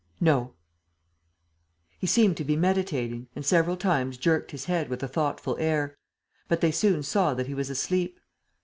"No." 0.19 0.55
He 1.99 2.07
seemed 2.07 2.35
to 2.37 2.43
be 2.43 2.55
meditating 2.55 3.27
and 3.35 3.45
several 3.45 3.77
times 3.77 4.17
jerked 4.17 4.49
his 4.49 4.65
head 4.65 4.89
with 4.89 5.03
a 5.03 5.07
thoughtful 5.07 5.55
air: 5.59 5.95
but 6.47 6.59
they 6.59 6.71
soon 6.71 7.03
saw 7.03 7.35
that 7.35 7.45
he 7.45 7.53
was 7.53 7.69
asleep. 7.69 8.19